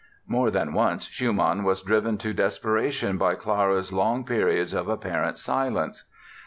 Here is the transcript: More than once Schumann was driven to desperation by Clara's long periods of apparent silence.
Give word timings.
More 0.25 0.49
than 0.49 0.73
once 0.73 1.05
Schumann 1.09 1.63
was 1.63 1.83
driven 1.83 2.17
to 2.17 2.33
desperation 2.33 3.19
by 3.19 3.35
Clara's 3.35 3.93
long 3.93 4.25
periods 4.25 4.73
of 4.73 4.87
apparent 4.89 5.37
silence. 5.37 6.05